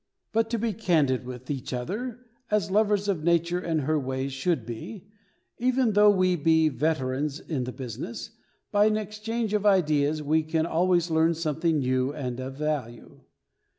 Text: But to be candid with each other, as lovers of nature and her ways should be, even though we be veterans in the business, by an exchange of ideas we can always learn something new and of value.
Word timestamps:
But 0.31 0.49
to 0.49 0.57
be 0.57 0.73
candid 0.73 1.25
with 1.25 1.51
each 1.51 1.71
other, 1.73 2.25
as 2.49 2.71
lovers 2.71 3.07
of 3.07 3.23
nature 3.23 3.59
and 3.59 3.81
her 3.81 3.99
ways 3.99 4.33
should 4.33 4.65
be, 4.65 5.11
even 5.59 5.93
though 5.93 6.09
we 6.09 6.35
be 6.35 6.69
veterans 6.69 7.39
in 7.39 7.65
the 7.65 7.71
business, 7.71 8.31
by 8.71 8.85
an 8.85 8.97
exchange 8.97 9.53
of 9.53 9.63
ideas 9.63 10.23
we 10.23 10.41
can 10.41 10.65
always 10.65 11.11
learn 11.11 11.35
something 11.35 11.77
new 11.77 12.11
and 12.11 12.39
of 12.39 12.55
value. 12.57 13.19